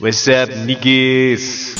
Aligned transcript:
What's 0.00 0.28
up, 0.28 0.48
niggas? 0.64 1.74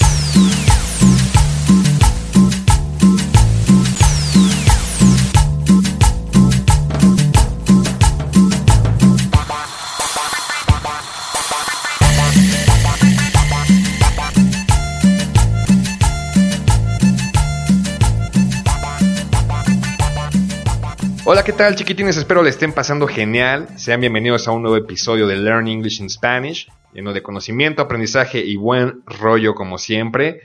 Hola, 21.25 21.45
¿qué 21.45 21.53
tal 21.53 21.77
chiquitines? 21.77 22.17
Espero 22.17 22.43
le 22.43 22.49
estén 22.49 22.73
pasando 22.73 23.07
genial. 23.07 23.69
Sean 23.77 24.01
bienvenidos 24.01 24.49
a 24.49 24.51
un 24.51 24.63
nuevo 24.63 24.79
episodio 24.79 25.27
de 25.27 25.37
Learn 25.37 25.69
English 25.69 26.01
in 26.01 26.09
Spanish, 26.09 26.67
lleno 26.93 27.13
de 27.13 27.23
conocimiento, 27.23 27.83
aprendizaje 27.83 28.41
y 28.41 28.57
buen 28.57 29.03
rollo 29.07 29.55
como 29.55 29.79
siempre. 29.79 30.41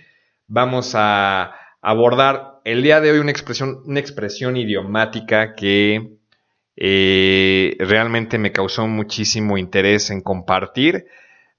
Vamos 0.47 0.93
a 0.95 1.55
abordar 1.81 2.61
el 2.63 2.81
día 2.83 3.01
de 3.01 3.11
hoy 3.11 3.19
una 3.19 3.31
expresión, 3.31 3.81
una 3.85 3.99
expresión 3.99 4.57
idiomática 4.57 5.55
que 5.55 6.17
eh, 6.75 7.75
realmente 7.79 8.37
me 8.37 8.51
causó 8.51 8.87
muchísimo 8.87 9.57
interés 9.57 10.09
en 10.09 10.21
compartir, 10.21 11.05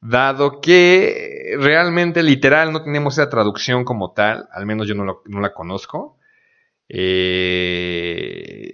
dado 0.00 0.60
que 0.60 1.54
realmente 1.58 2.22
literal 2.22 2.72
no 2.72 2.82
tenemos 2.82 3.14
esa 3.19 3.30
traducción 3.30 3.84
como 3.84 4.12
tal, 4.12 4.48
al 4.52 4.66
menos 4.66 4.88
yo 4.88 4.94
no, 4.94 5.22
la 5.41 5.52
conozco. 5.52 6.19
Eh, 6.88 8.72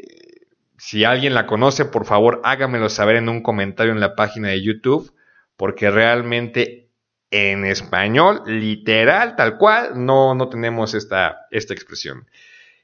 si 0.78 1.04
alguien 1.04 1.34
la 1.34 1.46
conoce, 1.46 1.84
por 1.84 2.06
favor 2.06 2.40
hágamelo 2.42 2.88
saber 2.88 3.16
en 3.16 3.28
un 3.28 3.42
comentario 3.42 3.92
en 3.92 4.00
la 4.00 4.16
página 4.16 4.48
de 4.48 4.62
YouTube, 4.62 5.12
porque 5.60 5.90
realmente 5.90 6.88
en 7.30 7.66
español, 7.66 8.44
literal, 8.46 9.36
tal 9.36 9.58
cual, 9.58 9.90
no, 10.06 10.34
no 10.34 10.48
tenemos 10.48 10.94
esta, 10.94 11.48
esta 11.50 11.74
expresión. 11.74 12.26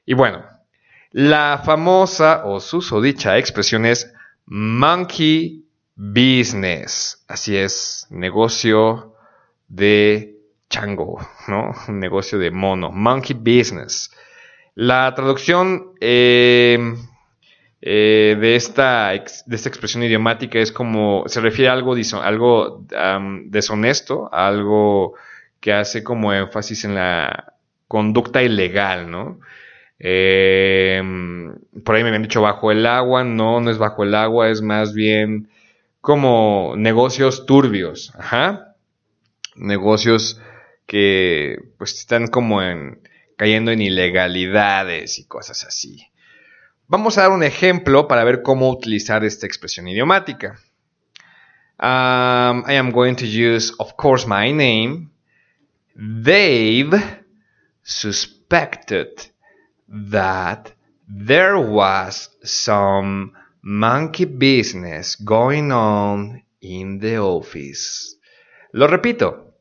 Y 0.05 0.13
bueno, 0.13 0.45
la 1.09 1.63
famosa 1.65 2.45
o 2.45 2.59
susodicha 2.59 3.39
expresión 3.39 3.87
es 3.87 4.13
monkey 4.45 5.65
business. 5.95 7.25
Así 7.27 7.57
es, 7.57 8.05
negocio 8.11 9.15
de 9.67 10.37
chango, 10.69 11.17
¿no? 11.47 11.71
Un 11.87 11.99
negocio 11.99 12.37
de 12.37 12.51
mono, 12.51 12.91
monkey 12.91 13.35
business. 13.35 14.11
La 14.75 15.15
traducción 15.15 15.93
eh, 15.99 16.77
eh, 17.81 18.37
de, 18.39 18.55
esta, 18.55 19.11
de 19.11 19.55
esta 19.55 19.69
expresión 19.69 20.03
idiomática 20.03 20.59
es 20.59 20.71
como, 20.71 21.23
se 21.27 21.41
refiere 21.41 21.69
a 21.69 21.73
algo, 21.73 21.95
algo 22.21 22.85
deshonesto, 23.45 24.33
algo 24.33 25.13
que 25.59 25.73
hace 25.73 26.03
como 26.03 26.33
énfasis 26.33 26.85
en 26.85 26.95
la 26.95 27.53
conducta 27.87 28.41
ilegal, 28.41 29.09
¿no? 29.09 29.39
Eh, 29.99 31.01
por 31.83 31.95
ahí 31.95 32.03
me 32.03 32.09
habían 32.09 32.23
dicho 32.23 32.41
bajo 32.41 32.71
el 32.71 32.85
agua, 32.85 33.23
no, 33.23 33.59
no 33.61 33.71
es 33.71 33.77
bajo 33.77 34.03
el 34.03 34.13
agua, 34.13 34.49
es 34.49 34.61
más 34.61 34.93
bien 34.93 35.49
como 36.01 36.75
negocios 36.77 37.45
turbios, 37.45 38.13
ajá, 38.17 38.75
negocios 39.55 40.39
que 40.85 41.57
pues 41.77 41.95
están 41.95 42.27
como 42.27 42.61
en, 42.61 43.01
cayendo 43.35 43.71
en 43.71 43.81
ilegalidades 43.81 45.19
y 45.19 45.25
cosas 45.25 45.63
así. 45.65 46.07
Vamos 46.89 47.17
a 47.17 47.23
dar 47.23 47.31
un 47.31 47.43
ejemplo 47.43 48.07
para 48.07 48.23
ver 48.23 48.41
cómo 48.41 48.69
utilizar 48.69 49.25
esta 49.25 49.45
expresión 49.45 49.89
idiomática. 49.89 50.57
Um, 51.79 52.63
I 52.65 52.75
am 52.77 52.91
going 52.91 53.15
to 53.15 53.25
use, 53.25 53.73
of 53.77 53.97
course, 53.97 54.25
my 54.25 54.53
name. 54.53 55.09
Dave 55.97 56.93
suspected 57.83 59.09
that 59.89 60.71
there 61.09 61.57
was 61.57 62.29
some 62.43 63.33
monkey 63.61 64.25
business 64.25 65.17
going 65.17 65.73
on 65.73 66.41
in 66.61 66.99
the 66.99 67.17
office. 67.17 68.17
Lo 68.71 68.87
repito. 68.87 69.55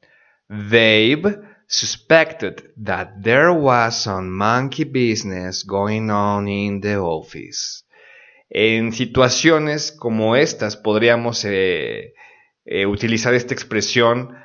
Dave 0.48 1.40
suspected 1.66 2.72
that 2.76 3.22
there 3.22 3.52
was 3.52 4.02
some 4.02 4.30
monkey 4.30 4.84
business 4.84 5.64
going 5.64 6.10
on 6.10 6.48
in 6.48 6.80
the 6.80 6.96
office. 6.96 7.84
En 8.48 8.92
situaciones 8.92 9.90
como 9.90 10.36
estas 10.36 10.76
podríamos 10.76 11.44
eh, 11.44 12.14
eh, 12.64 12.86
utilizar 12.86 13.34
esta 13.34 13.54
expresión 13.54 14.36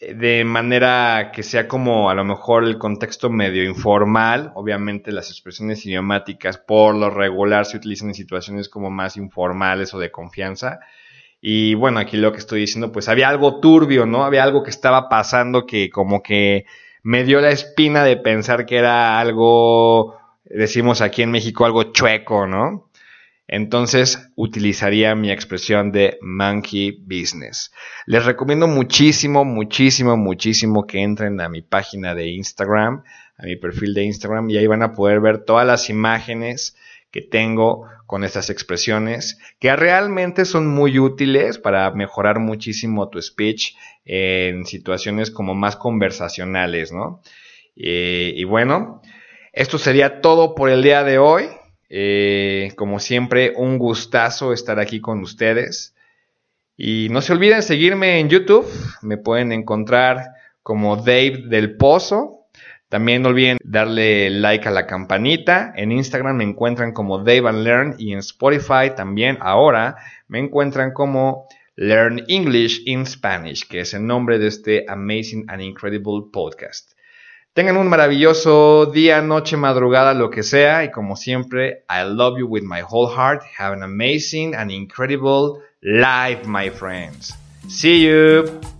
eh, 0.00 0.14
de 0.14 0.44
manera 0.44 1.30
que 1.32 1.44
sea 1.44 1.68
como 1.68 2.10
a 2.10 2.14
lo 2.14 2.24
mejor 2.24 2.64
el 2.64 2.78
contexto 2.78 3.30
medio 3.30 3.62
informal. 3.62 4.50
Obviamente 4.56 5.12
las 5.12 5.30
expresiones 5.30 5.86
idiomáticas 5.86 6.58
por 6.58 6.96
lo 6.96 7.10
regular 7.10 7.66
se 7.66 7.76
utilizan 7.76 8.08
en 8.08 8.14
situaciones 8.14 8.68
como 8.68 8.90
más 8.90 9.16
informales 9.16 9.94
o 9.94 10.00
de 10.00 10.10
confianza. 10.10 10.80
Y 11.40 11.74
bueno, 11.74 11.98
aquí 12.00 12.16
lo 12.16 12.32
que 12.32 12.38
estoy 12.38 12.60
diciendo, 12.60 12.92
pues 12.92 13.08
había 13.08 13.28
algo 13.28 13.60
turbio, 13.60 14.06
¿no? 14.06 14.24
Había 14.24 14.44
algo 14.44 14.62
que 14.62 14.70
estaba 14.70 15.08
pasando 15.08 15.66
que 15.66 15.88
como 15.90 16.22
que 16.22 16.66
me 17.02 17.24
dio 17.24 17.40
la 17.40 17.50
espina 17.50 18.04
de 18.04 18.16
pensar 18.16 18.66
que 18.66 18.76
era 18.76 19.18
algo, 19.18 20.18
decimos 20.44 21.00
aquí 21.00 21.22
en 21.22 21.30
México, 21.30 21.64
algo 21.64 21.92
chueco, 21.92 22.46
¿no? 22.46 22.90
Entonces 23.52 24.30
utilizaría 24.36 25.16
mi 25.16 25.32
expresión 25.32 25.90
de 25.90 26.18
monkey 26.22 26.92
business. 26.92 27.72
Les 28.06 28.24
recomiendo 28.24 28.68
muchísimo, 28.68 29.44
muchísimo, 29.44 30.16
muchísimo 30.16 30.86
que 30.86 31.02
entren 31.02 31.40
a 31.40 31.48
mi 31.48 31.60
página 31.60 32.14
de 32.14 32.28
Instagram, 32.28 33.02
a 33.36 33.42
mi 33.42 33.56
perfil 33.56 33.92
de 33.94 34.04
Instagram, 34.04 34.50
y 34.50 34.58
ahí 34.58 34.68
van 34.68 34.84
a 34.84 34.92
poder 34.92 35.20
ver 35.20 35.38
todas 35.38 35.66
las 35.66 35.90
imágenes 35.90 36.76
que 37.10 37.22
tengo 37.22 37.86
con 38.06 38.24
estas 38.24 38.50
expresiones, 38.50 39.38
que 39.58 39.74
realmente 39.76 40.44
son 40.44 40.66
muy 40.66 40.98
útiles 40.98 41.58
para 41.58 41.90
mejorar 41.92 42.38
muchísimo 42.40 43.08
tu 43.08 43.20
speech 43.22 43.74
en 44.04 44.64
situaciones 44.66 45.30
como 45.30 45.54
más 45.54 45.76
conversacionales, 45.76 46.92
¿no? 46.92 47.22
Eh, 47.76 48.32
y 48.34 48.44
bueno, 48.44 49.00
esto 49.52 49.78
sería 49.78 50.20
todo 50.20 50.54
por 50.54 50.70
el 50.70 50.82
día 50.82 51.04
de 51.04 51.18
hoy. 51.18 51.44
Eh, 51.88 52.72
como 52.76 53.00
siempre, 53.00 53.52
un 53.56 53.78
gustazo 53.78 54.52
estar 54.52 54.78
aquí 54.78 55.00
con 55.00 55.20
ustedes. 55.20 55.94
Y 56.76 57.08
no 57.10 57.20
se 57.20 57.32
olviden 57.32 57.62
seguirme 57.62 58.20
en 58.20 58.28
YouTube. 58.28 58.66
Me 59.02 59.18
pueden 59.18 59.52
encontrar 59.52 60.28
como 60.62 60.96
Dave 60.96 61.44
del 61.46 61.76
Pozo. 61.76 62.39
También 62.90 63.22
no 63.22 63.28
olviden 63.28 63.58
darle 63.62 64.30
like 64.30 64.68
a 64.68 64.72
la 64.72 64.86
campanita. 64.88 65.72
En 65.76 65.92
Instagram 65.92 66.36
me 66.36 66.44
encuentran 66.44 66.92
como 66.92 67.18
Dave 67.18 67.48
and 67.48 67.62
Learn 67.62 67.94
y 67.98 68.12
en 68.12 68.18
Spotify 68.18 68.90
también 68.96 69.38
ahora 69.40 69.96
me 70.26 70.40
encuentran 70.40 70.92
como 70.92 71.46
Learn 71.76 72.24
English 72.26 72.82
in 72.86 73.06
Spanish, 73.06 73.66
que 73.66 73.80
es 73.80 73.94
el 73.94 74.04
nombre 74.04 74.40
de 74.40 74.48
este 74.48 74.86
amazing 74.88 75.44
and 75.48 75.62
incredible 75.62 76.24
podcast. 76.32 76.92
Tengan 77.52 77.76
un 77.76 77.88
maravilloso 77.88 78.86
día, 78.86 79.22
noche, 79.22 79.56
madrugada, 79.56 80.12
lo 80.12 80.28
que 80.28 80.42
sea. 80.42 80.82
Y 80.84 80.90
como 80.90 81.14
siempre, 81.14 81.84
I 81.88 82.04
love 82.04 82.38
you 82.38 82.46
with 82.48 82.64
my 82.64 82.82
whole 82.82 83.08
heart. 83.08 83.42
Have 83.56 83.72
an 83.72 83.84
amazing 83.84 84.56
and 84.56 84.70
incredible 84.70 85.60
life, 85.80 86.44
my 86.44 86.70
friends. 86.70 87.36
See 87.68 88.04
you. 88.04 88.79